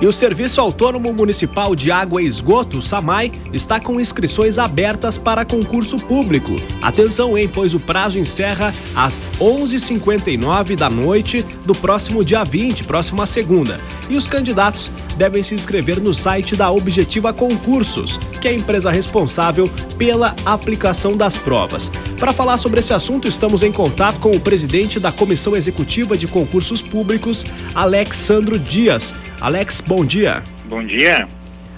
[0.00, 5.44] E o Serviço Autônomo Municipal de Água e Esgoto, SAMAI, está com inscrições abertas para
[5.44, 6.56] concurso público.
[6.80, 13.26] Atenção, hein, pois o prazo encerra às 11h59 da noite do próximo dia 20, próxima
[13.26, 13.78] segunda.
[14.08, 14.90] E os candidatos
[15.20, 19.68] devem se inscrever no site da Objetiva Concursos, que é a empresa responsável
[19.98, 21.90] pela aplicação das provas.
[22.18, 26.26] Para falar sobre esse assunto, estamos em contato com o presidente da Comissão Executiva de
[26.26, 27.44] Concursos Públicos,
[27.74, 29.12] Alexandro Dias.
[29.38, 30.42] Alex, bom dia.
[30.66, 31.28] Bom dia.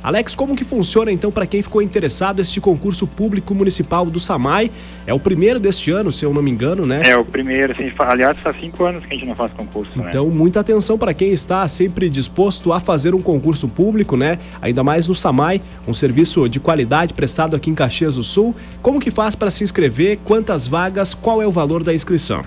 [0.03, 4.71] Alex, como que funciona então para quem ficou interessado este concurso público municipal do SAMAI?
[5.07, 7.03] É o primeiro deste ano, se eu não me engano, né?
[7.05, 10.07] É o primeiro, assim, aliás, faz cinco anos que a gente não faz concurso, né?
[10.09, 14.39] Então, muita atenção para quem está sempre disposto a fazer um concurso público, né?
[14.61, 18.55] Ainda mais no SAMAI, um serviço de qualidade prestado aqui em Caxias do Sul.
[18.81, 20.19] Como que faz para se inscrever?
[20.25, 21.15] Quantas vagas?
[21.15, 22.43] Qual é o valor da inscrição?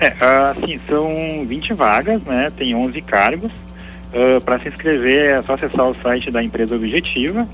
[0.00, 0.12] É,
[0.50, 2.50] assim, são 20 vagas, né?
[2.56, 3.52] Tem 11 cargos.
[4.12, 7.48] Uh, ah, Para se inscrever é só acessar o site da empresa Objetiva.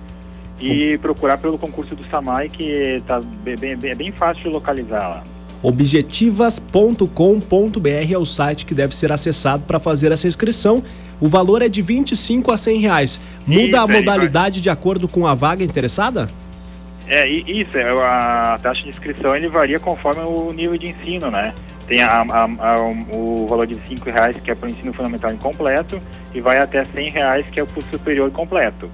[0.68, 5.08] e procurar pelo concurso do SAMAI, que tá bem, bem, é bem fácil de localizar
[5.08, 5.24] lá.
[5.64, 10.84] Objetivas.com.br é o site que deve ser acessado para fazer essa inscrição.
[11.22, 13.22] O valor é de 25 a 100 reais.
[13.48, 16.28] Muda isso, a modalidade de acordo com a vaga interessada?
[17.08, 17.78] É, isso.
[17.78, 21.54] É, a taxa de inscrição ele varia conforme o nível de ensino, né?
[21.88, 22.82] Tem a, a, a,
[23.14, 26.00] o valor de 5 reais que é para o ensino fundamental incompleto
[26.34, 28.90] e vai até 100 reais que é para o superior completo.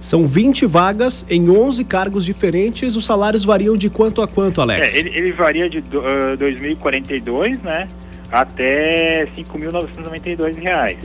[0.00, 2.94] São 20 vagas em 11 cargos diferentes.
[2.94, 4.94] Os salários variam de quanto a quanto, Alex?
[4.94, 7.88] É, ele, ele, varia de uh, 2.042, né,
[8.30, 10.98] até 5.992 reais.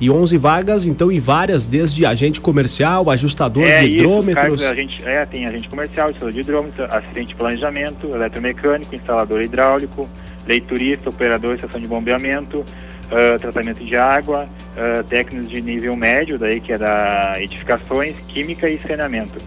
[0.00, 4.60] E 11 vagas, então, em várias, desde agente comercial, ajustador é, de hidrômetros.
[4.60, 10.08] Isso, agente, é, tem agente comercial, ajustador de hidrômetros, assistente de planejamento, eletromecânico, instalador hidráulico,
[10.46, 14.46] leiturista, operador, estação de bombeamento, uh, tratamento de água,
[14.76, 19.38] uh, técnicos de nível médio, daí que é da edificações, química e saneamento.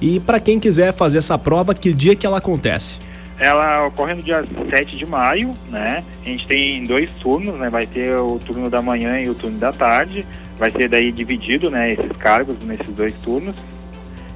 [0.00, 2.98] E para quem quiser fazer essa prova, que dia que ela acontece?
[3.38, 6.04] Ela ocorre no dia 7 de maio, né?
[6.24, 7.68] A gente tem dois turnos, né?
[7.70, 10.24] Vai ter o turno da manhã e o turno da tarde.
[10.58, 11.92] Vai ser daí dividido, né?
[11.92, 13.56] Esses cargos nesses dois turnos.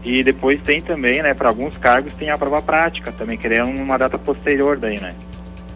[0.04, 1.34] E depois tem também, né?
[1.34, 5.14] Para alguns cargos tem a prova prática também, querendo uma data posterior daí, né?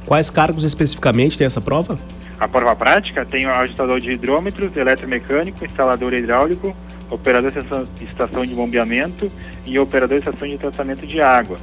[0.06, 1.98] Quais cargos especificamente tem essa prova?
[2.40, 6.74] A prova prática tem o ajustador de hidrômetros, eletromecânico, instalador hidráulico,
[7.10, 9.28] operador de estação de bombeamento
[9.66, 11.58] e operador de estação de tratamento de água.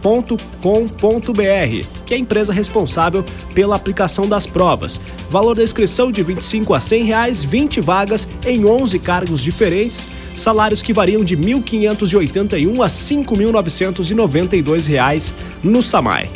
[0.02, 5.00] www.objetivas.com.br que é a empresa responsável pela aplicação das provas.
[5.28, 10.06] Valor da inscrição de R$ 25 a 100 reais, 20 vagas em 11 cargos diferentes,
[10.38, 15.34] salários que variam de R$ 1.581 a R$ 5.992
[15.64, 16.30] no SAMAI.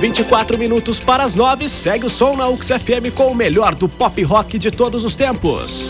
[0.00, 3.86] 24 minutos para as 9, segue o som na UX FM com o melhor do
[3.88, 5.86] pop rock de todos os tempos.